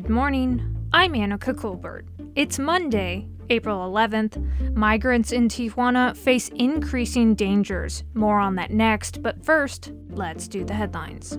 Good 0.00 0.08
morning. 0.08 0.88
I'm 0.94 1.12
Anica 1.12 1.54
Colbert. 1.54 2.06
It's 2.34 2.58
Monday, 2.58 3.28
April 3.50 3.80
11th. 3.80 4.74
Migrants 4.74 5.30
in 5.30 5.46
Tijuana 5.46 6.16
face 6.16 6.48
increasing 6.48 7.34
dangers. 7.34 8.02
More 8.14 8.40
on 8.40 8.54
that 8.54 8.70
next, 8.70 9.22
but 9.22 9.44
first, 9.44 9.92
let's 10.08 10.48
do 10.48 10.64
the 10.64 10.72
headlines. 10.72 11.38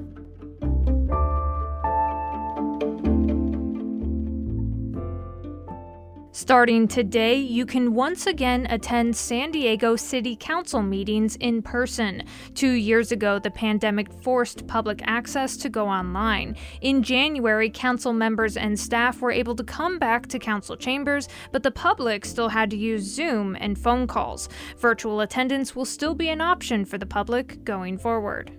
Starting 6.42 6.88
today, 6.88 7.36
you 7.36 7.68
can 7.68 7.94
once 7.94 8.26
again 8.26 8.66
attend 8.72 9.16
San 9.16 9.52
Diego 9.52 9.96
City 9.96 10.36
Council 10.36 10.82
meetings 10.82 11.36
in 11.36 11.62
person. 11.62 12.24
Two 12.56 12.72
years 12.72 13.12
ago, 13.12 13.38
the 13.38 13.52
pandemic 13.52 14.12
forced 14.24 14.66
public 14.66 15.04
access 15.06 15.56
to 15.58 15.70
go 15.70 15.88
online. 15.88 16.56
In 16.82 17.04
January, 17.04 17.70
council 17.70 18.12
members 18.12 18.58
and 18.58 18.78
staff 18.78 19.22
were 19.22 19.32
able 19.32 19.56
to 19.56 19.64
come 19.64 20.00
back 20.00 20.26
to 20.30 20.40
council 20.40 20.76
chambers, 20.76 21.30
but 21.52 21.62
the 21.62 21.70
public 21.70 22.26
still 22.26 22.50
had 22.50 22.72
to 22.72 22.76
use 22.76 23.04
Zoom 23.04 23.56
and 23.60 23.78
phone 23.78 24.08
calls. 24.08 24.50
Virtual 24.80 25.22
attendance 25.22 25.76
will 25.76 25.86
still 25.86 26.16
be 26.16 26.30
an 26.30 26.42
option 26.42 26.86
for 26.86 26.98
the 26.98 27.06
public 27.06 27.64
going 27.64 28.00
forward. 28.00 28.52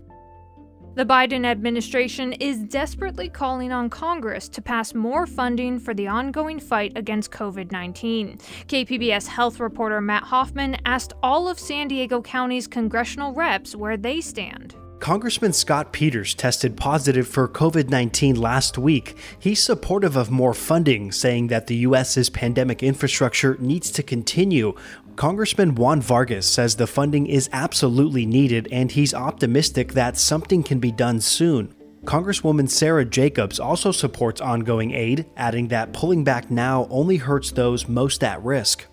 The 0.95 1.07
Biden 1.07 1.47
administration 1.47 2.35
is 2.35 2.59
desperately 2.59 3.31
calling 3.31 3.73
on 3.73 3.89
Congress 3.89 4.47
to 4.51 4.61
pass 4.61 4.93
more 4.93 5.27
funding 5.27 5.79
for 5.79 5.95
the 5.95 6.07
ongoing 6.07 6.61
fight 6.61 6.93
against 6.97 7.31
COVID 7.31 7.73
19. 7.73 8.37
KPBS 8.69 9.27
health 9.27 9.59
reporter 9.59 10.03
Matt 10.03 10.25
Hoffman 10.25 10.77
asked 10.85 11.15
all 11.23 11.49
of 11.49 11.59
San 11.59 11.89
Diego 11.89 12.21
County's 12.21 12.67
congressional 12.67 13.33
reps 13.33 13.75
where 13.75 13.97
they 13.97 14.21
stand. 14.21 14.77
Congressman 15.03 15.53
Scott 15.53 15.93
Peters 15.93 16.33
tested 16.33 16.77
positive 16.77 17.27
for 17.27 17.49
COVID 17.49 17.91
19 17.91 18.37
last 18.37 18.79
week. 18.79 19.17
He's 19.37 19.61
supportive 19.61 20.15
of 20.15 20.31
more 20.31 20.55
funding, 20.55 21.11
saying 21.11 21.49
that 21.49 21.67
the 21.67 21.75
U.S.'s 21.89 22.31
pandemic 22.31 22.85
infrastructure 22.85 23.57
needs 23.59 23.91
to 23.91 24.05
continue. 24.05 24.75
Congressman 25.17 25.75
Juan 25.75 26.01
Vargas 26.01 26.49
says 26.49 26.75
the 26.75 26.87
funding 26.87 27.27
is 27.27 27.51
absolutely 27.53 28.25
needed 28.25 28.67
and 28.73 28.91
he's 28.91 29.13
optimistic 29.13 29.93
that 29.93 30.17
something 30.17 30.63
can 30.63 30.79
be 30.79 30.91
done 30.91 31.21
soon. 31.21 31.75
Congresswoman 32.05 32.69
Sara 32.69 33.05
Jacobs 33.05 33.61
also 33.61 33.93
supports 33.93 34.41
ongoing 34.41 34.91
aid, 34.91 35.27
adding 35.37 35.69
that 35.69 35.93
pulling 35.93 36.25
back 36.25 36.51
now 36.51 36.89
only 36.91 37.17
hurts 37.17 37.53
those 37.53 37.87
most 37.87 38.25
at 38.25 38.43
risk. 38.43 38.87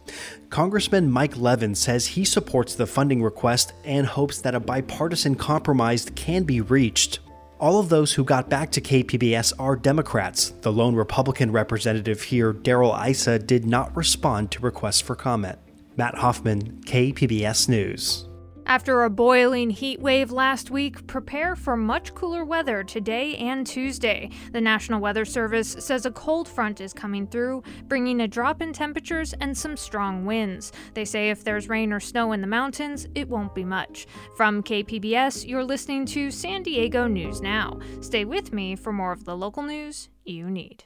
Congressman 0.50 1.10
Mike 1.10 1.38
Levin 1.38 1.74
says 1.74 2.06
he 2.06 2.24
supports 2.24 2.76
the 2.76 2.86
funding 2.86 3.24
request 3.24 3.74
and 3.84 4.06
hopes 4.06 4.42
that 4.42 4.54
a 4.54 4.60
bipartisan 4.60 5.34
compromise 5.34 6.12
can 6.16 6.44
be 6.44 6.62
reached. 6.62 7.20
All 7.60 7.80
of 7.80 7.90
those 7.90 8.14
who 8.14 8.24
got 8.24 8.50
back 8.50 8.72
to 8.74 8.82
KPBS 8.82 9.54
are 9.58 9.76
Democrats. 9.76 10.52
The 10.62 10.72
lone 10.72 10.96
Republican 10.96 11.52
representative 11.52 12.22
here, 12.22 12.54
Darrell 12.54 12.96
Issa, 12.96 13.40
did 13.40 13.66
not 13.66 13.96
respond 13.98 14.52
to 14.52 14.62
requests 14.62 15.02
for 15.02 15.16
comment. 15.16 15.58
Matt 16.00 16.16
Hoffman, 16.16 16.80
KPBS 16.86 17.68
News. 17.68 18.30
After 18.66 19.04
a 19.04 19.10
boiling 19.10 19.70
heat 19.70 20.00
wave 20.00 20.32
last 20.32 20.72
week, 20.72 21.06
prepare 21.08 21.58
for 21.58 21.76
much 21.76 22.16
cooler 22.16 22.46
weather 22.46 22.86
today 22.86 23.36
and 23.36 23.68
Tuesday. 23.68 24.30
The 24.54 24.62
National 24.62 25.02
Weather 25.02 25.26
Service 25.26 25.76
says 25.78 26.06
a 26.06 26.12
cold 26.12 26.48
front 26.48 26.80
is 26.80 26.94
coming 26.94 27.28
through, 27.28 27.64
bringing 27.90 28.22
a 28.22 28.30
drop 28.30 28.62
in 28.62 28.72
temperatures 28.72 29.34
and 29.42 29.58
some 29.58 29.76
strong 29.76 30.24
winds. 30.24 30.72
They 30.94 31.04
say 31.04 31.32
if 31.32 31.44
there's 31.44 31.68
rain 31.68 31.92
or 31.92 32.00
snow 32.00 32.32
in 32.32 32.40
the 32.40 32.48
mountains, 32.48 33.06
it 33.14 33.28
won't 33.28 33.54
be 33.54 33.66
much. 33.66 34.08
From 34.38 34.64
KPBS, 34.64 35.46
you're 35.50 35.66
listening 35.66 36.06
to 36.06 36.32
San 36.32 36.64
Diego 36.64 37.08
News 37.08 37.42
Now. 37.42 37.78
Stay 38.00 38.24
with 38.24 38.54
me 38.54 38.78
for 38.78 38.94
more 38.94 39.12
of 39.12 39.26
the 39.26 39.36
local 39.36 39.64
news 39.64 40.08
you 40.24 40.50
need. 40.50 40.86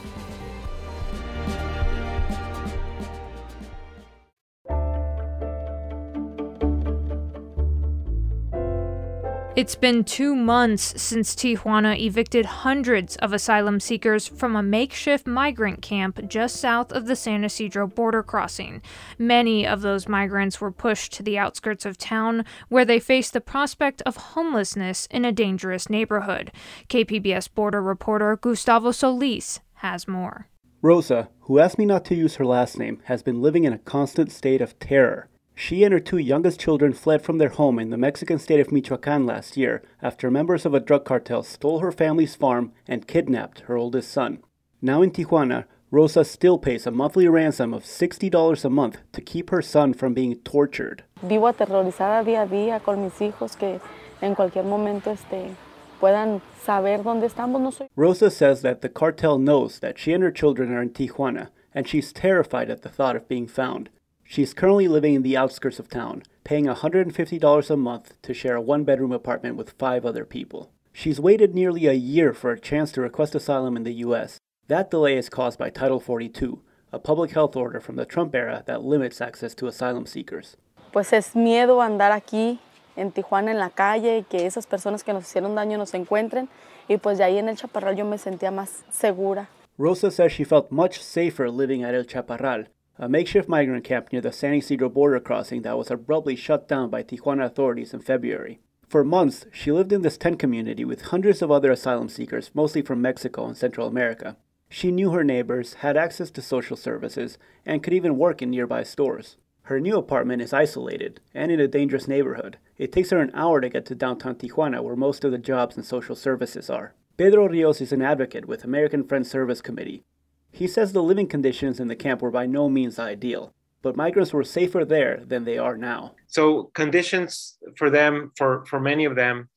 It's 9.61 9.75
been 9.75 10.03
two 10.03 10.35
months 10.35 10.99
since 10.99 11.35
Tijuana 11.35 11.95
evicted 11.99 12.47
hundreds 12.47 13.15
of 13.17 13.31
asylum 13.31 13.79
seekers 13.79 14.27
from 14.27 14.55
a 14.55 14.63
makeshift 14.63 15.27
migrant 15.27 15.83
camp 15.83 16.19
just 16.27 16.55
south 16.55 16.91
of 16.91 17.05
the 17.05 17.15
San 17.15 17.43
Ysidro 17.43 17.85
border 17.85 18.23
crossing. 18.23 18.81
Many 19.19 19.67
of 19.67 19.81
those 19.81 20.07
migrants 20.07 20.59
were 20.59 20.71
pushed 20.71 21.13
to 21.13 21.21
the 21.21 21.37
outskirts 21.37 21.85
of 21.85 21.99
town, 21.99 22.43
where 22.69 22.85
they 22.85 22.99
faced 22.99 23.33
the 23.33 23.39
prospect 23.39 24.01
of 24.01 24.33
homelessness 24.33 25.07
in 25.11 25.25
a 25.25 25.31
dangerous 25.31 25.91
neighborhood. 25.91 26.51
KPBS 26.89 27.47
border 27.53 27.83
reporter 27.83 28.35
Gustavo 28.37 28.89
Solis 28.91 29.59
has 29.75 30.07
more. 30.07 30.47
Rosa, 30.81 31.29
who 31.41 31.59
asked 31.59 31.77
me 31.77 31.85
not 31.85 32.03
to 32.05 32.15
use 32.15 32.37
her 32.37 32.45
last 32.47 32.79
name, 32.79 32.99
has 33.03 33.21
been 33.21 33.43
living 33.43 33.65
in 33.65 33.73
a 33.73 33.77
constant 33.77 34.31
state 34.31 34.59
of 34.59 34.79
terror. 34.79 35.29
She 35.63 35.83
and 35.83 35.93
her 35.93 35.99
two 35.99 36.17
youngest 36.17 36.59
children 36.59 36.91
fled 36.91 37.21
from 37.21 37.37
their 37.37 37.49
home 37.49 37.77
in 37.77 37.91
the 37.91 37.97
Mexican 37.97 38.39
state 38.39 38.59
of 38.59 38.71
Michoacan 38.71 39.27
last 39.27 39.55
year 39.55 39.83
after 40.01 40.31
members 40.31 40.65
of 40.65 40.73
a 40.73 40.79
drug 40.79 41.05
cartel 41.05 41.43
stole 41.43 41.81
her 41.81 41.91
family's 41.91 42.33
farm 42.33 42.71
and 42.87 43.07
kidnapped 43.07 43.59
her 43.67 43.77
oldest 43.77 44.11
son. 44.11 44.39
Now 44.81 45.03
in 45.03 45.11
Tijuana, 45.11 45.65
Rosa 45.91 46.25
still 46.25 46.57
pays 46.57 46.87
a 46.87 46.91
monthly 46.91 47.27
ransom 47.27 47.75
of 47.75 47.83
$60 47.83 48.65
a 48.65 48.69
month 48.71 48.97
to 49.11 49.21
keep 49.21 49.51
her 49.51 49.61
son 49.61 49.93
from 49.93 50.15
being 50.15 50.35
tortured. 50.37 51.03
Vivo 51.21 51.45
aterrorizada 51.45 52.25
día 52.25 52.41
a 52.41 52.47
día 52.47 52.83
con 52.83 53.03
mis 53.03 53.21
hijos 53.21 53.55
que 53.55 53.79
en 54.19 54.33
cualquier 54.33 54.65
momento 54.65 55.11
este, 55.11 55.55
puedan 55.99 56.41
saber 56.65 57.03
dónde 57.03 57.27
estamos. 57.27 57.61
No 57.61 57.69
soy... 57.69 57.87
Rosa 57.95 58.31
says 58.31 58.63
that 58.63 58.81
the 58.81 58.89
cartel 58.89 59.37
knows 59.37 59.77
that 59.77 59.99
she 59.99 60.11
and 60.11 60.23
her 60.23 60.31
children 60.31 60.73
are 60.73 60.81
in 60.81 60.89
Tijuana, 60.89 61.49
and 61.71 61.87
she's 61.87 62.11
terrified 62.11 62.71
at 62.71 62.81
the 62.81 62.89
thought 62.89 63.15
of 63.15 63.27
being 63.27 63.47
found. 63.47 63.91
She's 64.31 64.53
currently 64.53 64.87
living 64.87 65.13
in 65.13 65.23
the 65.23 65.35
outskirts 65.35 65.77
of 65.77 65.89
town, 65.89 66.23
paying 66.45 66.65
$150 66.65 67.69
a 67.69 67.75
month 67.75 68.13
to 68.21 68.33
share 68.33 68.55
a 68.55 68.61
one 68.61 68.85
bedroom 68.85 69.11
apartment 69.11 69.57
with 69.57 69.71
five 69.77 70.05
other 70.05 70.23
people. 70.23 70.71
She's 70.93 71.19
waited 71.19 71.53
nearly 71.53 71.85
a 71.85 71.91
year 71.91 72.31
for 72.31 72.49
a 72.53 72.57
chance 72.57 72.93
to 72.93 73.01
request 73.01 73.35
asylum 73.35 73.75
in 73.75 73.83
the 73.83 74.05
U.S. 74.05 74.37
That 74.69 74.89
delay 74.89 75.17
is 75.17 75.27
caused 75.27 75.59
by 75.59 75.69
Title 75.69 75.99
42, 75.99 76.61
a 76.93 76.97
public 76.97 77.31
health 77.31 77.57
order 77.57 77.81
from 77.81 77.97
the 77.97 78.05
Trump 78.05 78.33
era 78.33 78.63
that 78.67 78.85
limits 78.85 79.19
access 79.19 79.53
to 79.55 79.67
asylum 79.67 80.05
seekers. 80.05 80.55
Pues 80.93 81.11
es 81.11 81.35
miedo 81.35 81.81
andar 81.81 82.13
aquí 82.13 82.59
en 82.95 83.11
Tijuana 83.11 83.51
en 83.51 83.59
la 83.59 83.71
calle 83.71 84.19
y 84.19 84.23
que 84.23 84.45
esas 84.45 84.65
personas 84.65 85.03
que 85.03 85.11
nos 85.11 85.25
hicieron 85.25 85.55
daño 85.55 85.77
nos 85.77 85.93
encuentren 85.93 86.47
y 86.87 86.95
pues 86.95 87.17
de 87.17 87.25
ahí 87.25 87.37
en 87.37 87.49
el 87.49 87.57
Chaparral 87.57 87.97
yo 87.97 88.05
me 88.05 88.17
sentía 88.17 88.51
más 88.51 88.85
segura. 88.91 89.49
Rosa 89.77 90.09
says 90.09 90.31
she 90.31 90.45
felt 90.45 90.71
much 90.71 91.01
safer 91.01 91.49
living 91.49 91.83
at 91.83 91.93
El 91.93 92.05
Chaparral, 92.05 92.69
a 92.97 93.09
makeshift 93.09 93.49
migrant 93.49 93.83
camp 93.83 94.11
near 94.11 94.21
the 94.21 94.31
San 94.31 94.53
Ysidro 94.53 94.89
border 94.89 95.19
crossing 95.19 95.61
that 95.61 95.77
was 95.77 95.89
abruptly 95.89 96.35
shut 96.35 96.67
down 96.67 96.89
by 96.89 97.03
Tijuana 97.03 97.45
authorities 97.45 97.93
in 97.93 98.01
February. 98.01 98.59
For 98.87 99.03
months, 99.03 99.45
she 99.51 99.71
lived 99.71 99.93
in 99.93 100.01
this 100.01 100.17
tent 100.17 100.37
community 100.37 100.83
with 100.83 101.03
hundreds 101.03 101.41
of 101.41 101.49
other 101.49 101.71
asylum 101.71 102.09
seekers, 102.09 102.51
mostly 102.53 102.81
from 102.81 103.01
Mexico 103.01 103.45
and 103.45 103.55
Central 103.55 103.87
America. 103.87 104.35
She 104.69 104.91
knew 104.91 105.11
her 105.11 105.23
neighbors, 105.23 105.75
had 105.75 105.97
access 105.97 106.29
to 106.31 106.41
social 106.41 106.77
services, 106.77 107.37
and 107.65 107.81
could 107.81 107.93
even 107.93 108.17
work 108.17 108.41
in 108.41 108.49
nearby 108.49 108.83
stores. 108.83 109.37
Her 109.63 109.79
new 109.79 109.97
apartment 109.97 110.41
is 110.41 110.53
isolated 110.53 111.21
and 111.33 111.51
in 111.51 111.59
a 111.59 111.67
dangerous 111.67 112.07
neighborhood. 112.07 112.57
It 112.77 112.91
takes 112.91 113.11
her 113.11 113.19
an 113.19 113.31
hour 113.33 113.61
to 113.61 113.69
get 113.69 113.85
to 113.85 113.95
downtown 113.95 114.35
Tijuana, 114.35 114.83
where 114.83 114.95
most 114.95 115.23
of 115.23 115.31
the 115.31 115.37
jobs 115.37 115.77
and 115.77 115.85
social 115.85 116.15
services 116.15 116.69
are. 116.69 116.93
Pedro 117.15 117.47
Rios 117.47 117.79
is 117.79 117.93
an 117.93 118.01
advocate 118.01 118.45
with 118.45 118.63
American 118.63 119.03
Friends 119.03 119.29
Service 119.29 119.61
Committee, 119.61 120.03
he 120.51 120.67
says 120.67 120.91
the 120.91 121.03
living 121.03 121.27
conditions 121.27 121.79
in 121.79 121.87
the 121.87 121.95
camp 121.95 122.21
were 122.21 122.31
by 122.31 122.45
no 122.45 122.69
means 122.69 122.99
ideal, 122.99 123.53
but 123.81 123.95
migrants 123.95 124.33
were 124.33 124.43
safer 124.43 124.85
there 124.85 125.23
than 125.25 125.45
they 125.45 125.57
are 125.57 125.77
now. 125.77 126.15
So 126.27 126.71
conditions 126.73 127.57
for 127.77 127.89
them, 127.89 128.31
for, 128.37 128.65
for 128.65 128.79
many 128.79 129.05
of 129.05 129.15
them, 129.15 129.49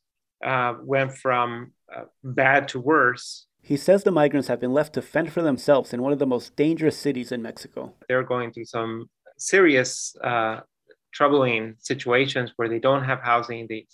uh, 0.44 0.75
went 0.82 1.12
from 1.12 1.73
uh, 1.94 2.05
bad 2.23 2.69
to 2.69 2.81
worse 2.81 3.46
He 3.62 3.76
says 3.79 4.02
the 4.05 4.11
migrants 4.11 4.49
have 4.49 4.61
been 4.61 4.75
left 4.75 4.93
to 4.94 5.02
fend 5.02 5.32
for 5.32 5.43
themselves 5.43 5.93
in 5.94 6.02
one 6.02 6.12
of 6.12 6.19
the 6.19 6.26
most 6.26 6.55
dangerous 6.55 6.99
cities 6.99 7.32
in 7.32 7.40
Mexico. 7.40 7.94
They're 8.08 8.23
going 8.23 8.52
through 8.52 8.67
some 8.67 9.08
serious, 9.38 10.14
uh, 10.23 10.61
troubling 11.12 11.76
situations 11.79 12.52
where 12.56 12.69
they 12.69 12.79
don't 12.79 13.05
have 13.05 13.20
housing, 13.20 13.67
they 13.69 13.87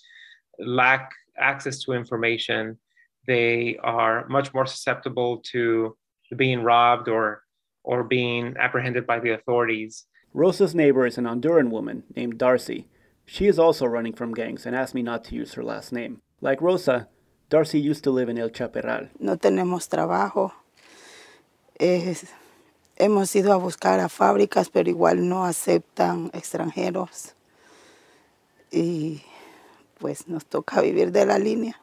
lack 0.59 1.13
access 1.39 1.79
to 1.85 1.93
information, 1.93 2.79
they 3.27 3.79
are 3.83 4.27
much 4.29 4.53
more 4.53 4.67
susceptible 4.67 5.43
to 5.53 5.97
being 6.37 6.63
robbed 6.63 7.09
or 7.09 7.43
or 7.83 8.05
being 8.05 8.57
apprehended 8.59 9.07
by 9.07 9.19
the 9.19 9.31
authorities. 9.31 10.07
Rosa's 10.33 10.75
neighbor 10.75 11.07
is 11.07 11.19
an 11.19 11.25
Honduran 11.25 11.71
woman 11.71 12.05
named 12.15 12.39
Darcy. 12.39 12.89
She 13.27 13.47
is 13.47 13.59
also 13.59 13.87
running 13.87 14.13
from 14.13 14.35
gangs 14.35 14.67
and 14.67 14.77
asked 14.77 14.95
me 14.95 15.03
not 15.03 15.25
to 15.25 15.35
use 15.35 15.55
her 15.55 15.65
last 15.65 15.93
name. 15.93 16.21
Like 16.41 16.61
Rosa, 16.61 17.09
Darcy 17.49 17.81
used 17.81 18.05
to 18.05 18.11
live 18.11 18.29
in 18.29 18.39
El 18.39 18.51
Chaparral. 18.51 19.09
No 19.19 19.37
tenemos 19.37 19.89
trabajo. 19.89 20.53
Es, 21.79 22.33
hemos 22.97 23.35
ido 23.35 23.53
a 23.53 23.59
buscar 23.59 23.99
a 24.01 24.09
fábricas, 24.09 24.71
pero 24.71 24.89
igual 24.89 25.29
no 25.29 25.45
aceptan 25.45 26.31
extranjeros. 26.33 27.35
Y 28.71 29.23
pues 29.99 30.29
nos 30.29 30.45
toca 30.47 30.81
vivir 30.81 31.11
de 31.11 31.27
la 31.27 31.39
línea. 31.39 31.75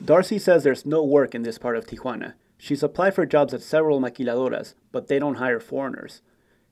Darcy 0.00 0.38
says 0.38 0.62
there's 0.62 0.86
no 0.86 1.02
work 1.02 1.34
in 1.34 1.42
this 1.42 1.58
part 1.58 1.76
of 1.76 1.86
Tijuana. 1.86 2.34
She's 2.64 2.82
applied 2.82 3.14
for 3.14 3.26
jobs 3.26 3.52
at 3.52 3.60
several 3.60 4.00
maquiladoras, 4.00 4.72
but 4.90 5.08
they 5.08 5.18
don't 5.18 5.34
hire 5.34 5.60
foreigners. 5.60 6.22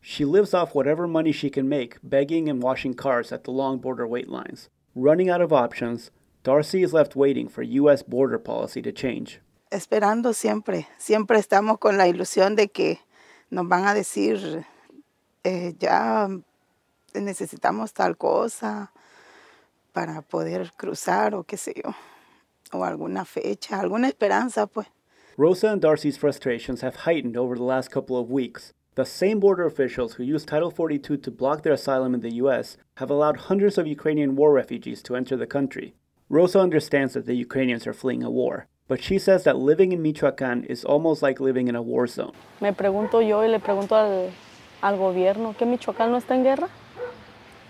She 0.01 0.25
lives 0.25 0.55
off 0.55 0.75
whatever 0.75 1.07
money 1.07 1.33
she 1.33 1.51
can 1.51 1.69
make 1.69 1.99
begging 2.03 2.49
and 2.49 2.63
washing 2.63 2.95
cars 2.95 3.31
at 3.31 3.45
the 3.45 3.51
long 3.51 3.77
border 3.77 4.07
wait 4.07 4.31
lines. 4.31 4.71
Running 4.95 5.29
out 5.29 5.43
of 5.43 5.53
options, 5.53 6.11
Darcy 6.45 6.83
is 6.83 6.95
left 6.95 7.15
waiting 7.15 7.47
for 7.47 7.61
U.S. 7.63 8.03
border 8.03 8.39
policy 8.39 8.81
to 8.81 8.91
change. 8.91 9.43
Esperando 9.71 10.33
siempre, 10.33 10.89
siempre 10.97 11.39
estamos 11.39 11.79
con 11.79 11.99
la 11.99 12.09
ilusión 12.09 12.57
de 12.57 12.69
que 12.69 12.99
nos 13.51 13.69
van 13.69 13.85
a 13.87 13.93
decir, 13.93 14.65
eh, 15.45 15.75
ya 15.79 16.27
necesitamos 17.13 17.93
tal 17.93 18.17
cosa 18.17 18.93
para 19.93 20.23
poder 20.23 20.73
cruzar 20.75 21.35
o 21.35 21.45
qué 21.45 21.59
sé 21.59 21.75
yo, 21.85 21.95
o 22.73 22.83
alguna 22.83 23.27
fecha, 23.27 23.79
alguna 23.79 24.09
esperanza, 24.09 24.67
pues. 24.67 24.89
Rosa 25.39 25.69
and 25.69 25.81
Darcy's 25.81 26.19
frustrations 26.19 26.83
have 26.83 26.97
heightened 26.97 27.39
over 27.39 27.57
the 27.57 27.63
last 27.63 27.91
couple 27.91 28.19
of 28.21 28.31
weeks. 28.31 28.75
The 28.97 29.07
same 29.07 29.41
border 29.41 29.65
officials 29.65 30.15
who 30.15 30.23
used 30.23 30.47
Title 30.47 30.71
42 30.71 31.17
to 31.17 31.31
block 31.31 31.63
their 31.63 31.73
asylum 31.73 32.13
in 32.13 32.21
the 32.21 32.35
US 32.35 32.77
have 32.97 33.09
allowed 33.09 33.49
hundreds 33.49 33.79
of 33.79 33.87
Ukrainian 33.87 34.37
war 34.37 34.53
refugees 34.53 35.03
to 35.05 35.17
enter 35.17 35.35
the 35.35 35.47
country. 35.47 35.95
Rosa 36.29 36.61
understands 36.61 37.15
that 37.15 37.25
the 37.25 37.35
Ukrainians 37.35 37.87
are 37.87 37.95
fleeing 37.95 38.23
a 38.23 38.31
war, 38.31 38.67
but 38.89 39.03
she 39.03 39.19
says 39.19 39.45
that 39.45 39.57
living 39.57 39.93
in 39.93 40.03
Michoacán 40.03 40.67
is 40.67 40.85
almost 40.85 41.23
like 41.23 41.41
living 41.41 41.67
in 41.67 41.77
a 41.77 41.83
war 41.83 42.07
zone. 42.07 42.35
Me 42.61 42.73
pregunto 42.73 43.27
yo 43.27 43.41
y 43.41 43.47
le 43.47 43.59
pregunto 43.59 43.97
al, 43.97 44.33
al 44.83 44.99
gobierno, 44.99 45.57
¿que 45.57 45.65
Michoacán 45.65 46.11
no 46.11 46.19
está 46.19 46.35
en 46.35 46.43
guerra? 46.43 46.69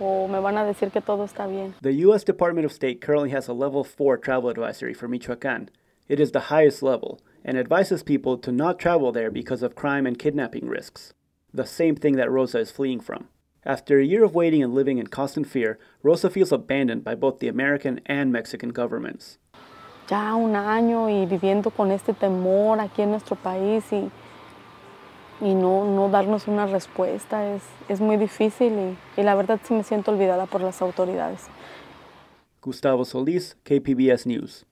¿O 0.01 0.27
me 0.27 0.41
van 0.41 0.59
a 0.59 0.65
decir 0.65 0.91
que 0.91 1.01
todo 1.01 1.25
está 1.25 1.47
bien? 1.47 1.75
The 1.81 2.05
US 2.07 2.25
Department 2.25 2.65
of 2.65 2.73
State 2.73 3.01
currently 3.01 3.31
has 3.31 3.47
a 3.47 3.53
level 3.53 3.85
4 3.85 4.17
travel 4.17 4.51
advisory 4.51 4.95
for 4.95 5.07
Michoacán. 5.07 5.69
It 6.09 6.19
is 6.19 6.33
the 6.33 6.51
highest 6.51 6.83
level 6.83 7.21
and 7.45 7.59
advises 7.59 8.03
people 8.03 8.39
to 8.39 8.53
not 8.53 8.79
travel 8.79 9.13
there 9.13 9.31
because 9.31 9.63
of 9.63 9.75
crime 9.75 10.07
and 10.07 10.19
kidnapping 10.19 10.69
risks. 10.69 11.13
The 11.53 11.67
same 11.67 11.97
thing 11.97 12.17
that 12.17 12.31
Rosa 12.31 12.59
is 12.59 12.71
fleeing 12.71 13.01
from. 13.01 13.29
After 13.65 13.99
a 13.99 14.05
year 14.05 14.25
of 14.25 14.35
waiting 14.35 14.63
and 14.63 14.75
living 14.75 14.99
in 14.99 15.07
constant 15.07 15.47
fear, 15.47 15.79
Rosa 16.03 16.31
feels 16.31 16.51
abandoned 16.51 17.05
by 17.05 17.15
both 17.15 17.39
the 17.39 17.49
American 17.49 18.01
and 18.07 18.33
Mexican 18.33 18.71
governments. 18.71 19.39
Ya 20.09 20.35
un 20.35 20.57
año 20.57 21.09
y 21.09 21.27
viviendo 21.27 21.71
con 21.71 21.93
este 21.93 22.13
temor 22.13 22.81
aquí 22.81 23.03
en 23.03 23.11
nuestro 23.11 23.37
país 23.37 23.85
y, 23.93 24.11
y 25.41 25.55
no, 25.55 25.85
no 25.85 26.09
darnos 26.09 26.49
una 26.49 26.67
respuesta 26.67 27.55
es, 27.55 27.63
es 27.89 28.01
muy 28.01 28.17
difícil 28.17 28.73
y, 28.73 29.21
y 29.21 29.23
la 29.23 29.37
verdad 29.37 29.61
sí 29.63 29.75
me 29.75 29.85
siento 29.85 30.11
olvidada 30.11 30.47
por 30.47 30.61
las 30.61 30.83
autoridades. 30.83 31.47
Gustavo 32.61 33.05
Solis, 33.05 33.57
KPBS 33.65 34.27
News. 34.27 34.67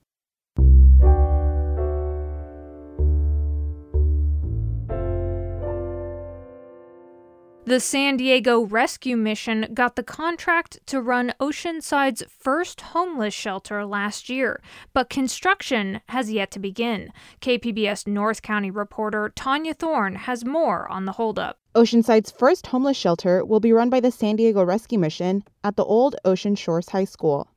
The 7.71 7.79
San 7.79 8.17
Diego 8.17 8.65
Rescue 8.65 9.15
Mission 9.15 9.69
got 9.73 9.95
the 9.95 10.03
contract 10.03 10.79
to 10.87 10.99
run 10.99 11.33
Oceanside's 11.39 12.21
first 12.27 12.81
homeless 12.81 13.33
shelter 13.33 13.85
last 13.85 14.27
year, 14.27 14.61
but 14.93 15.09
construction 15.09 16.01
has 16.09 16.29
yet 16.29 16.51
to 16.51 16.59
begin. 16.59 17.13
KPBS 17.39 18.07
North 18.07 18.41
County 18.41 18.69
reporter 18.69 19.31
Tania 19.33 19.73
Thorne 19.73 20.15
has 20.15 20.43
more 20.43 20.85
on 20.91 21.05
the 21.05 21.13
holdup. 21.13 21.59
Oceanside's 21.73 22.29
first 22.29 22.67
homeless 22.67 22.97
shelter 22.97 23.45
will 23.45 23.61
be 23.61 23.71
run 23.71 23.89
by 23.89 24.01
the 24.01 24.11
San 24.11 24.35
Diego 24.35 24.65
Rescue 24.65 24.99
Mission 24.99 25.41
at 25.63 25.77
the 25.77 25.85
old 25.85 26.17
Ocean 26.25 26.55
Shores 26.55 26.89
High 26.89 27.05
School. 27.05 27.47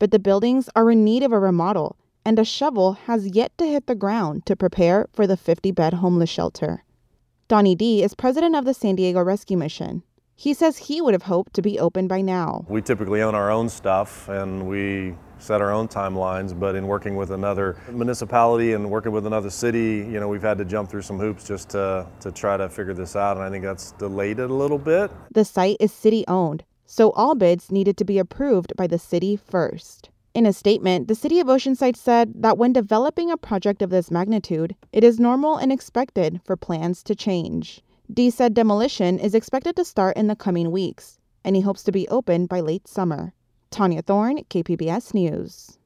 But 0.00 0.10
the 0.10 0.18
buildings 0.18 0.70
are 0.74 0.90
in 0.90 1.04
need 1.04 1.22
of 1.22 1.30
a 1.30 1.38
remodel, 1.38 1.94
and 2.24 2.40
a 2.40 2.44
shovel 2.44 2.94
has 2.94 3.28
yet 3.28 3.56
to 3.58 3.66
hit 3.66 3.86
the 3.86 3.94
ground 3.94 4.44
to 4.46 4.56
prepare 4.56 5.06
for 5.12 5.28
the 5.28 5.36
50 5.36 5.70
bed 5.70 5.94
homeless 5.94 6.30
shelter. 6.30 6.82
Donnie 7.52 7.74
Dee 7.74 8.02
is 8.02 8.14
president 8.14 8.56
of 8.56 8.64
the 8.64 8.72
San 8.72 8.94
Diego 8.94 9.20
Rescue 9.20 9.58
Mission. 9.58 10.02
He 10.34 10.54
says 10.54 10.78
he 10.78 11.02
would 11.02 11.12
have 11.12 11.24
hoped 11.24 11.52
to 11.52 11.60
be 11.60 11.78
open 11.78 12.08
by 12.08 12.22
now. 12.22 12.64
We 12.66 12.80
typically 12.80 13.20
own 13.20 13.34
our 13.34 13.50
own 13.50 13.68
stuff 13.68 14.26
and 14.30 14.66
we 14.66 15.14
set 15.36 15.60
our 15.60 15.70
own 15.70 15.86
timelines, 15.86 16.58
but 16.58 16.74
in 16.74 16.86
working 16.86 17.14
with 17.14 17.30
another 17.30 17.76
municipality 17.90 18.72
and 18.72 18.90
working 18.90 19.12
with 19.12 19.26
another 19.26 19.50
city, 19.50 19.96
you 19.98 20.18
know, 20.18 20.28
we've 20.28 20.40
had 20.40 20.56
to 20.56 20.64
jump 20.64 20.88
through 20.88 21.02
some 21.02 21.18
hoops 21.18 21.46
just 21.46 21.68
to, 21.68 22.06
to 22.20 22.32
try 22.32 22.56
to 22.56 22.70
figure 22.70 22.94
this 22.94 23.16
out, 23.16 23.36
and 23.36 23.44
I 23.44 23.50
think 23.50 23.64
that's 23.64 23.92
delayed 23.92 24.38
it 24.38 24.48
a 24.48 24.54
little 24.54 24.78
bit. 24.78 25.10
The 25.30 25.44
site 25.44 25.76
is 25.78 25.92
city 25.92 26.24
owned, 26.28 26.64
so 26.86 27.10
all 27.10 27.34
bids 27.34 27.70
needed 27.70 27.98
to 27.98 28.04
be 28.06 28.18
approved 28.18 28.74
by 28.76 28.86
the 28.86 28.98
city 28.98 29.36
first. 29.36 30.08
In 30.34 30.46
a 30.46 30.52
statement, 30.52 31.08
the 31.08 31.14
city 31.14 31.40
of 31.40 31.48
Oceanside 31.48 31.96
said 31.96 32.32
that 32.36 32.56
when 32.56 32.72
developing 32.72 33.30
a 33.30 33.36
project 33.36 33.82
of 33.82 33.90
this 33.90 34.10
magnitude, 34.10 34.74
it 34.90 35.04
is 35.04 35.20
normal 35.20 35.56
and 35.56 35.70
expected 35.70 36.40
for 36.44 36.56
plans 36.56 37.02
to 37.02 37.14
change. 37.14 37.82
Dee 38.10 38.30
said 38.30 38.54
demolition 38.54 39.18
is 39.18 39.34
expected 39.34 39.76
to 39.76 39.84
start 39.84 40.16
in 40.16 40.28
the 40.28 40.36
coming 40.36 40.70
weeks, 40.70 41.18
and 41.44 41.54
he 41.54 41.60
hopes 41.60 41.82
to 41.84 41.92
be 41.92 42.08
open 42.08 42.46
by 42.46 42.60
late 42.60 42.88
summer. 42.88 43.34
Tania 43.70 44.00
Thorne, 44.00 44.44
KPBS 44.48 45.12
News. 45.12 45.78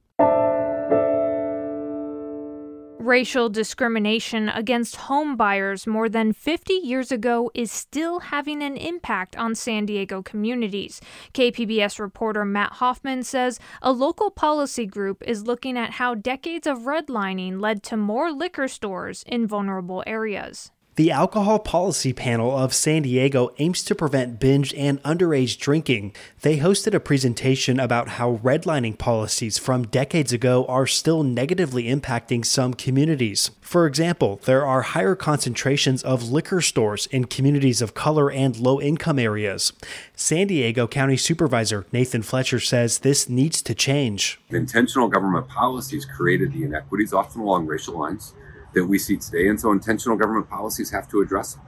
Racial 2.98 3.50
discrimination 3.50 4.48
against 4.48 4.96
home 4.96 5.36
buyers 5.36 5.86
more 5.86 6.08
than 6.08 6.32
50 6.32 6.72
years 6.72 7.12
ago 7.12 7.50
is 7.54 7.70
still 7.70 8.20
having 8.20 8.62
an 8.62 8.76
impact 8.76 9.36
on 9.36 9.54
San 9.54 9.84
Diego 9.84 10.22
communities. 10.22 11.02
KPBS 11.34 12.00
reporter 12.00 12.44
Matt 12.46 12.72
Hoffman 12.74 13.22
says 13.22 13.60
a 13.82 13.92
local 13.92 14.30
policy 14.30 14.86
group 14.86 15.22
is 15.26 15.46
looking 15.46 15.76
at 15.76 15.92
how 15.92 16.14
decades 16.14 16.66
of 16.66 16.80
redlining 16.80 17.60
led 17.60 17.82
to 17.84 17.98
more 17.98 18.32
liquor 18.32 18.66
stores 18.66 19.22
in 19.26 19.46
vulnerable 19.46 20.02
areas. 20.06 20.72
The 20.96 21.10
Alcohol 21.10 21.58
Policy 21.58 22.14
Panel 22.14 22.56
of 22.56 22.72
San 22.72 23.02
Diego 23.02 23.52
aims 23.58 23.82
to 23.82 23.94
prevent 23.94 24.40
binge 24.40 24.72
and 24.72 25.02
underage 25.02 25.58
drinking. 25.58 26.14
They 26.40 26.56
hosted 26.56 26.94
a 26.94 27.00
presentation 27.00 27.78
about 27.78 28.08
how 28.08 28.38
redlining 28.38 28.96
policies 28.96 29.58
from 29.58 29.88
decades 29.88 30.32
ago 30.32 30.64
are 30.70 30.86
still 30.86 31.22
negatively 31.22 31.84
impacting 31.84 32.46
some 32.46 32.72
communities. 32.72 33.50
For 33.60 33.86
example, 33.86 34.40
there 34.46 34.64
are 34.64 34.80
higher 34.80 35.14
concentrations 35.14 36.02
of 36.02 36.30
liquor 36.30 36.62
stores 36.62 37.04
in 37.08 37.26
communities 37.26 37.82
of 37.82 37.92
color 37.92 38.30
and 38.30 38.56
low 38.56 38.80
income 38.80 39.18
areas. 39.18 39.74
San 40.14 40.46
Diego 40.46 40.86
County 40.86 41.18
Supervisor 41.18 41.84
Nathan 41.92 42.22
Fletcher 42.22 42.58
says 42.58 43.00
this 43.00 43.28
needs 43.28 43.60
to 43.60 43.74
change. 43.74 44.40
Intentional 44.48 45.08
government 45.08 45.46
policies 45.46 46.06
created 46.06 46.54
the 46.54 46.64
inequities, 46.64 47.12
often 47.12 47.42
along 47.42 47.66
racial 47.66 47.98
lines 47.98 48.32
that 48.76 48.84
we 48.84 48.98
see 48.98 49.16
today. 49.16 49.48
And 49.48 49.58
so 49.58 49.72
intentional 49.72 50.18
government 50.18 50.50
policies 50.50 50.90
have 50.90 51.08
to 51.08 51.22
address 51.22 51.54
them. 51.54 51.64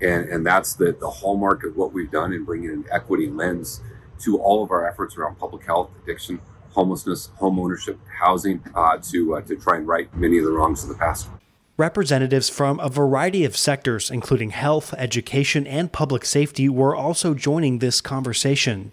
And, 0.00 0.28
and 0.28 0.46
that's 0.46 0.74
the, 0.74 0.96
the 0.98 1.10
hallmark 1.10 1.64
of 1.64 1.76
what 1.76 1.92
we've 1.92 2.10
done 2.10 2.32
in 2.32 2.44
bringing 2.44 2.70
an 2.70 2.84
equity 2.90 3.28
lens 3.28 3.80
to 4.20 4.38
all 4.38 4.62
of 4.62 4.70
our 4.70 4.88
efforts 4.88 5.16
around 5.16 5.38
public 5.38 5.66
health, 5.66 5.90
addiction, 6.02 6.40
homelessness, 6.70 7.30
home 7.36 7.58
ownership, 7.58 7.98
housing, 8.20 8.62
uh, 8.76 8.96
to, 8.98 9.34
uh, 9.34 9.40
to 9.42 9.56
try 9.56 9.76
and 9.76 9.88
right 9.88 10.14
many 10.16 10.38
of 10.38 10.44
the 10.44 10.52
wrongs 10.52 10.84
of 10.84 10.88
the 10.88 10.94
past. 10.94 11.28
Representatives 11.76 12.48
from 12.48 12.78
a 12.78 12.88
variety 12.88 13.44
of 13.44 13.56
sectors, 13.56 14.08
including 14.08 14.50
health, 14.50 14.94
education, 14.96 15.66
and 15.66 15.90
public 15.90 16.24
safety, 16.24 16.68
were 16.68 16.94
also 16.94 17.34
joining 17.34 17.78
this 17.80 18.00
conversation. 18.00 18.92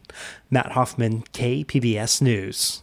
Matt 0.50 0.72
Hoffman, 0.72 1.22
KPBS 1.34 2.20
News. 2.20 2.82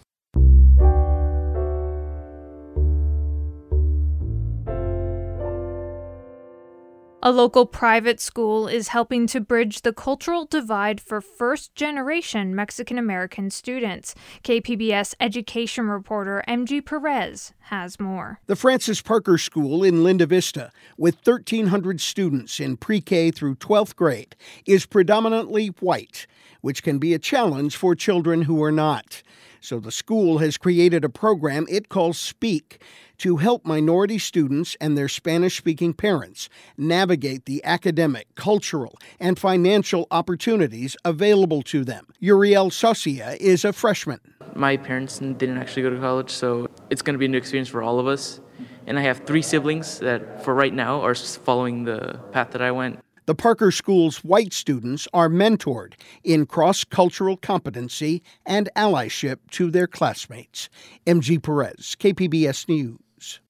A 7.27 7.33
local 7.33 7.67
private 7.67 8.21
school 8.21 8.69
is 8.69 8.87
helping 8.87 9.27
to 9.27 9.41
bridge 9.41 9.83
the 9.83 9.93
cultural 9.93 10.45
divide 10.45 11.01
for 11.01 11.21
first 11.21 11.75
generation 11.75 12.55
Mexican 12.55 12.99
American 12.99 13.51
students. 13.51 14.15
KPBS 14.45 15.13
education 15.19 15.89
reporter 15.89 16.45
MG 16.47 16.87
Perez 16.87 17.53
has 17.63 17.99
more. 17.99 18.39
The 18.47 18.55
Francis 18.55 19.03
Parker 19.03 19.39
School 19.39 19.83
in 19.83 20.05
Linda 20.05 20.27
Vista, 20.27 20.71
with 20.97 21.17
1,300 21.17 22.01
students 22.01 22.61
in 22.61 22.77
pre 22.77 23.01
K 23.01 23.33
through 23.33 23.57
12th 23.57 23.97
grade, 23.97 24.37
is 24.65 24.87
predominantly 24.87 25.71
white, 25.81 26.29
which 26.61 26.85
can 26.85 27.01
be 27.01 27.13
a 27.13 27.19
challenge 27.19 27.75
for 27.75 27.97
children 27.97 28.43
who 28.43 28.63
are 28.63 28.71
not. 28.71 29.25
So 29.67 29.81
the 29.81 29.91
school 29.91 30.39
has 30.39 30.57
created 30.59 31.05
a 31.05 31.09
program 31.09 31.67
it 31.69 31.89
calls 31.89 32.21
Speak 32.21 32.81
to 33.19 33.39
help 33.39 33.67
minority 33.67 34.17
students 34.17 34.77
and 34.81 34.97
their 34.97 35.09
Spanish 35.09 35.57
speaking 35.57 35.93
parents 35.93 36.49
navigate 36.79 37.47
the 37.47 37.65
academic, 37.65 38.33
cultural, 38.37 38.97
and 39.19 39.37
financial 39.37 40.07
opportunities 40.13 40.97
available 41.05 41.63
to 41.63 41.83
them. 41.83 42.07
Uriel 42.21 42.71
Socia 42.71 43.37
is 43.39 43.65
a 43.65 43.73
freshman. 43.73 44.21
My 44.55 44.77
parents 44.77 45.19
didn't 45.19 45.59
actually 45.59 45.83
go 45.83 45.91
to 45.91 45.99
college, 45.99 46.31
so 46.31 46.69
it's 46.89 47.03
going 47.03 47.15
to 47.15 47.19
be 47.19 47.25
a 47.25 47.29
new 47.29 47.39
experience 47.39 47.69
for 47.69 47.83
all 47.83 47.99
of 47.99 48.07
us. 48.07 48.41
And 48.87 48.97
I 48.97 49.03
have 49.03 49.27
three 49.27 49.43
siblings 49.43 49.99
that, 49.99 50.45
for 50.45 50.55
right 50.55 50.73
now, 50.73 51.01
are 51.01 51.17
following 51.17 51.83
the 51.83 52.21
path 52.31 52.53
that 52.53 52.63
I 52.63 52.71
went. 52.71 53.01
The 53.27 53.35
Parker 53.35 53.73
School's 53.73 54.19
white 54.23 54.53
students 54.53 55.09
are 55.13 55.29
mentored 55.29 55.95
in 56.23 56.47
cross 56.47 56.85
cultural 56.85 57.37
competency 57.37 58.23
and 58.47 58.69
allyship 58.77 59.39
to 59.51 59.69
their 59.69 59.89
classmates. 59.89 60.69
MG 61.07 61.43
Perez, 61.43 61.97
KPBS 61.99 62.69
News. 62.69 63.41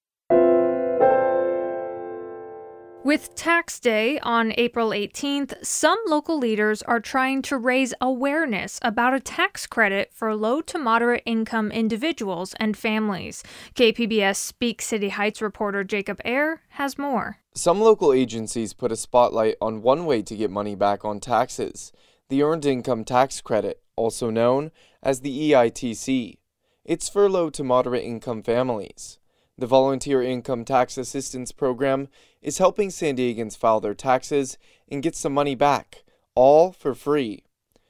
With 3.04 3.34
Tax 3.34 3.78
Day 3.78 4.18
on 4.20 4.54
April 4.56 4.90
18th, 4.90 5.62
some 5.64 5.98
local 6.06 6.38
leaders 6.38 6.80
are 6.82 6.98
trying 6.98 7.42
to 7.42 7.58
raise 7.58 7.92
awareness 8.00 8.80
about 8.80 9.12
a 9.12 9.20
tax 9.20 9.66
credit 9.66 10.10
for 10.10 10.34
low 10.34 10.62
to 10.62 10.78
moderate 10.78 11.22
income 11.26 11.70
individuals 11.70 12.54
and 12.58 12.78
families. 12.78 13.44
KPBS 13.74 14.36
Speak 14.36 14.80
City 14.80 15.10
Heights 15.10 15.42
reporter 15.42 15.84
Jacob 15.84 16.18
Aere 16.24 16.62
has 16.70 16.96
more. 16.96 17.40
Some 17.56 17.80
local 17.80 18.12
agencies 18.12 18.74
put 18.74 18.92
a 18.92 18.96
spotlight 18.96 19.54
on 19.62 19.80
one 19.80 20.04
way 20.04 20.20
to 20.20 20.36
get 20.36 20.50
money 20.50 20.74
back 20.74 21.06
on 21.06 21.20
taxes 21.20 21.90
the 22.28 22.42
Earned 22.42 22.66
Income 22.66 23.04
Tax 23.04 23.40
Credit, 23.40 23.80
also 23.96 24.28
known 24.28 24.72
as 25.02 25.20
the 25.20 25.52
EITC. 25.52 26.36
It's 26.84 27.08
for 27.08 27.30
low 27.30 27.48
to 27.48 27.64
moderate 27.64 28.04
income 28.04 28.42
families. 28.42 29.18
The 29.56 29.66
Volunteer 29.66 30.22
Income 30.22 30.66
Tax 30.66 30.98
Assistance 30.98 31.50
Program 31.50 32.08
is 32.42 32.58
helping 32.58 32.90
San 32.90 33.16
Diegans 33.16 33.56
file 33.56 33.80
their 33.80 33.94
taxes 33.94 34.58
and 34.90 35.02
get 35.02 35.16
some 35.16 35.32
money 35.32 35.54
back, 35.54 36.02
all 36.34 36.72
for 36.72 36.94
free. 36.94 37.42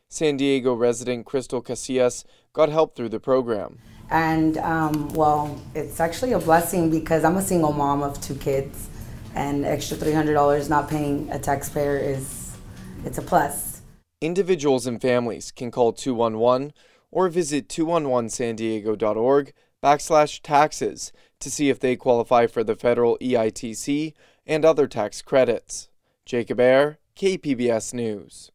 San 0.08 0.36
Diego 0.36 0.74
resident 0.74 1.26
Crystal 1.26 1.60
Casillas 1.60 2.24
got 2.52 2.68
help 2.68 2.94
through 2.94 3.08
the 3.08 3.18
program. 3.18 3.80
And 4.10 4.58
um, 4.58 5.08
well, 5.08 5.60
it's 5.74 5.98
actually 5.98 6.34
a 6.34 6.38
blessing 6.38 6.88
because 6.88 7.24
I'm 7.24 7.36
a 7.36 7.42
single 7.42 7.72
mom 7.72 8.04
of 8.04 8.20
two 8.20 8.36
kids, 8.36 8.90
and 9.36 9.64
extra 9.64 9.96
$300 9.96 10.68
not 10.68 10.88
paying 10.88 11.30
a 11.30 11.38
taxpayer 11.38 11.96
is 11.98 12.56
it's 13.04 13.18
a 13.18 13.22
plus. 13.22 13.82
Individuals 14.20 14.86
and 14.86 15.00
families 15.00 15.52
can 15.52 15.70
call 15.70 15.92
211 15.92 16.72
or 17.10 17.28
visit 17.28 17.68
211sandiego.org 17.68 19.52
backslash 19.82 20.40
taxes 20.42 21.12
to 21.38 21.50
see 21.50 21.68
if 21.68 21.78
they 21.78 21.94
qualify 21.96 22.46
for 22.46 22.64
the 22.64 22.74
federal 22.74 23.18
EITC 23.18 24.14
and 24.46 24.64
other 24.64 24.86
tax 24.86 25.20
credits. 25.22 25.88
Jacob 26.24 26.58
Aere, 26.58 26.98
KPBS 27.14 27.92
News. 27.94 28.50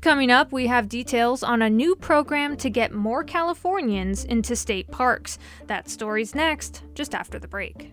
Coming 0.00 0.30
up, 0.30 0.52
we 0.52 0.68
have 0.68 0.88
details 0.88 1.42
on 1.42 1.60
a 1.60 1.68
new 1.68 1.96
program 1.96 2.56
to 2.58 2.70
get 2.70 2.92
more 2.92 3.24
Californians 3.24 4.24
into 4.24 4.54
state 4.54 4.88
parks. 4.92 5.38
That 5.66 5.90
story's 5.90 6.36
next, 6.36 6.84
just 6.94 7.16
after 7.16 7.40
the 7.40 7.48
break. 7.48 7.92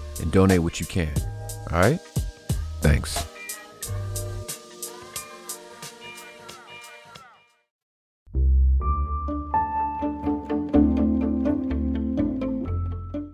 and 0.21 0.31
donate 0.31 0.59
what 0.59 0.79
you 0.79 0.85
can. 0.85 1.13
All 1.71 1.79
right? 1.79 1.99
Thanks. 2.81 3.25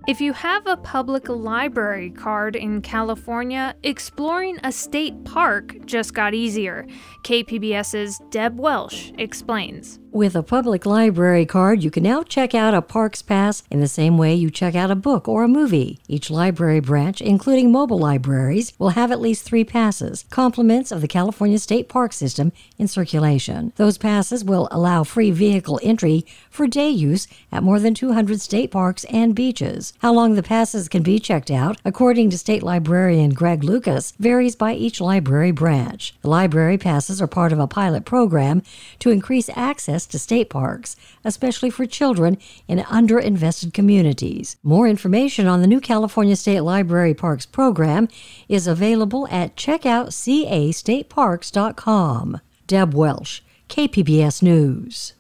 If 0.08 0.22
you 0.22 0.32
have 0.32 0.66
a 0.66 0.78
public 0.78 1.28
library 1.28 2.12
card 2.12 2.56
in 2.56 2.82
California, 2.82 3.76
exploring 3.84 4.58
a 4.64 4.72
state 4.72 5.26
park 5.26 5.76
just 5.86 6.14
got 6.14 6.34
easier. 6.34 6.88
KPBS's 7.26 8.20
Deb 8.32 8.58
Welsh 8.58 9.12
explains. 9.18 10.00
With 10.18 10.36
a 10.36 10.42
public 10.42 10.88
library 10.88 11.46
card, 11.46 11.84
you 11.84 11.92
can 11.92 12.02
now 12.02 12.24
check 12.24 12.56
out 12.56 12.74
a 12.74 12.82
parks 12.82 13.22
pass 13.22 13.62
in 13.70 13.82
the 13.82 13.88
same 13.88 14.18
way 14.18 14.34
you 14.34 14.50
check 14.50 14.74
out 14.74 14.90
a 14.90 14.96
book 14.96 15.28
or 15.28 15.44
a 15.44 15.48
movie. 15.48 16.00
Each 16.08 16.32
library 16.32 16.80
branch, 16.80 17.22
including 17.22 17.72
mobile 17.72 18.00
libraries, 18.00 18.74
will 18.80 18.98
have 18.98 19.12
at 19.12 19.22
least 19.22 19.46
three 19.46 19.64
passes, 19.64 20.26
complements 20.32 20.92
of 20.92 21.02
the 21.02 21.08
California 21.08 21.60
State 21.60 21.88
Park 21.88 22.14
System 22.14 22.52
in 22.80 22.88
circulation. 22.88 23.74
Those 23.76 24.00
passes 24.00 24.44
will 24.44 24.68
allow 24.72 25.04
free 25.04 25.30
vehicle 25.30 25.80
entry 25.84 26.26
for 26.50 26.66
day 26.66 26.90
use 26.90 27.28
at 27.52 27.62
more 27.62 27.80
than 27.80 27.94
200 27.94 28.42
state 28.42 28.72
parks 28.72 29.04
and 29.12 29.36
beaches. 29.36 29.94
How 30.00 30.14
long 30.14 30.34
the 30.34 30.42
passes 30.42 30.90
can 30.90 31.04
be 31.04 31.20
checked 31.20 31.52
out, 31.52 31.78
according 31.86 32.32
to 32.32 32.40
State 32.40 32.64
Librarian 32.64 33.36
Greg 33.36 33.64
Lucas, 33.64 34.14
varies 34.18 34.56
by 34.56 34.74
each 34.74 35.00
library 35.00 35.52
branch. 35.52 36.16
The 36.24 36.30
library 36.30 36.80
passes 36.80 37.22
are 37.22 37.28
part 37.28 37.54
of 37.54 37.60
a 37.60 37.68
pilot 37.68 38.04
program 38.04 38.64
to 38.98 39.12
increase 39.12 39.48
access 39.50 40.07
to 40.08 40.20
state 40.20 40.50
parks, 40.50 40.98
especially 41.24 41.70
for 41.70 41.86
children 41.86 42.38
in 42.68 42.80
underinvested 42.80 43.74
communities. 43.74 44.58
More 44.64 44.88
information 44.88 45.46
on 45.48 45.62
the 45.62 45.68
new 45.68 45.80
California 45.80 46.36
State 46.36 46.62
Library 46.62 47.14
Parks 47.14 47.46
program 47.46 48.08
is 48.48 48.66
available 48.68 49.28
at 49.30 49.56
checkoutcastateparks.com. 49.56 52.42
Deb 52.68 52.94
Welsh, 52.94 53.42
KPBS 53.70 54.42
News. 54.42 55.14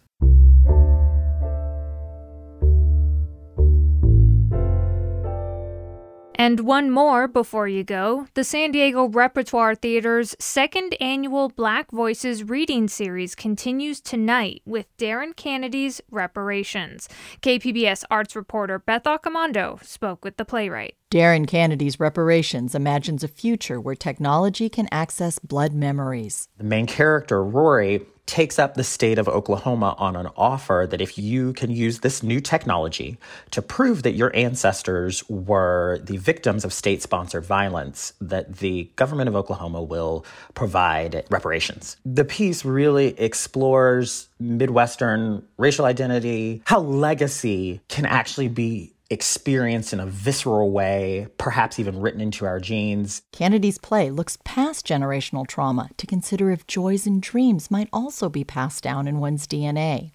And 6.39 6.59
one 6.59 6.91
more 6.91 7.27
before 7.27 7.67
you 7.67 7.83
go. 7.83 8.27
The 8.35 8.43
San 8.43 8.71
Diego 8.71 9.07
Repertory 9.07 9.75
Theater's 9.75 10.35
second 10.37 10.95
annual 11.01 11.49
Black 11.49 11.89
Voices 11.89 12.43
reading 12.43 12.87
series 12.87 13.33
continues 13.33 13.99
tonight 13.99 14.61
with 14.63 14.85
Darren 14.97 15.35
Canady's 15.35 15.99
Reparations. 16.11 17.09
KPBS 17.41 18.03
arts 18.11 18.35
reporter 18.35 18.77
Beth 18.77 19.05
Accomando 19.05 19.83
spoke 19.83 20.23
with 20.23 20.37
the 20.37 20.45
playwright. 20.45 20.93
Darren 21.09 21.47
Canady's 21.47 22.01
Reparations 22.01 22.75
imagines 22.75 23.23
a 23.23 23.29
future 23.29 23.79
where 23.79 23.95
technology 23.95 24.67
can 24.67 24.89
access 24.91 25.39
blood 25.39 25.71
memories. 25.71 26.49
The 26.57 26.65
main 26.65 26.85
character, 26.85 27.41
Rory, 27.41 28.05
takes 28.25 28.59
up 28.59 28.73
the 28.73 28.83
state 28.83 29.17
of 29.17 29.29
Oklahoma 29.29 29.95
on 29.97 30.17
an 30.17 30.27
offer 30.35 30.85
that 30.91 30.99
if 30.99 31.17
you 31.17 31.53
can 31.53 31.71
use 31.71 32.01
this 32.01 32.21
new 32.21 32.41
technology 32.41 33.17
to 33.51 33.61
prove 33.61 34.03
that 34.03 34.15
your 34.15 34.35
ancestors 34.35 35.23
were 35.29 35.99
the 36.03 36.17
victims 36.17 36.65
of 36.65 36.73
state 36.73 37.01
sponsored 37.01 37.45
violence, 37.45 38.11
that 38.19 38.57
the 38.57 38.91
government 38.97 39.29
of 39.29 39.35
Oklahoma 39.37 39.81
will 39.81 40.25
provide 40.55 41.25
reparations. 41.29 41.95
The 42.05 42.25
piece 42.25 42.65
really 42.65 43.17
explores 43.17 44.27
Midwestern 44.41 45.47
racial 45.55 45.85
identity, 45.85 46.61
how 46.65 46.81
legacy 46.81 47.79
can 47.87 48.05
actually 48.05 48.49
be 48.49 48.93
experienced 49.09 49.93
in 49.93 49.99
a 49.99 50.05
visceral 50.05 50.71
way, 50.71 51.27
perhaps 51.37 51.79
even 51.79 51.99
written 51.99 52.21
into 52.21 52.45
our 52.45 52.59
genes. 52.59 53.21
Canady's 53.31 53.77
play 53.77 54.09
looks 54.09 54.37
past 54.43 54.85
generational 54.85 55.47
trauma 55.47 55.89
to 55.97 56.07
consider 56.07 56.51
if 56.51 56.67
joys 56.67 57.05
and 57.05 57.21
dreams 57.21 57.71
might 57.71 57.89
also 57.93 58.29
be 58.29 58.43
passed 58.43 58.83
down 58.83 59.07
in 59.07 59.19
one's 59.19 59.47
DNA. 59.47 60.11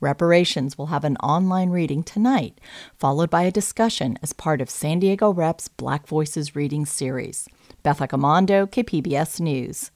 Reparations 0.00 0.76
will 0.76 0.86
have 0.86 1.04
an 1.04 1.16
online 1.18 1.70
reading 1.70 2.02
tonight, 2.02 2.60
followed 2.98 3.30
by 3.30 3.42
a 3.42 3.50
discussion 3.50 4.18
as 4.22 4.32
part 4.32 4.60
of 4.60 4.70
San 4.70 4.98
Diego 5.00 5.32
Rep's 5.32 5.68
Black 5.68 6.06
Voices 6.06 6.54
reading 6.54 6.86
series. 6.86 7.48
Beth 7.82 8.00
Accomando, 8.00 8.66
KPBS 8.66 9.40
News. 9.40 9.90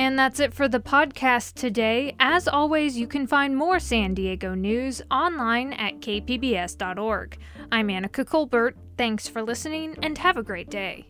And 0.00 0.18
that's 0.18 0.40
it 0.40 0.54
for 0.54 0.66
the 0.66 0.80
podcast 0.80 1.56
today. 1.56 2.16
As 2.18 2.48
always, 2.48 2.96
you 2.96 3.06
can 3.06 3.26
find 3.26 3.54
more 3.54 3.78
San 3.78 4.14
Diego 4.14 4.54
news 4.54 5.02
online 5.10 5.74
at 5.74 6.00
kpbs.org. 6.00 7.36
I'm 7.70 7.88
Anica 7.88 8.26
Colbert. 8.26 8.78
Thanks 8.96 9.28
for 9.28 9.42
listening 9.42 9.98
and 10.02 10.16
have 10.16 10.38
a 10.38 10.42
great 10.42 10.70
day. 10.70 11.04